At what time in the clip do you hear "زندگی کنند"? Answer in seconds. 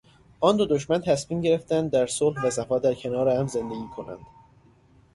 3.47-4.25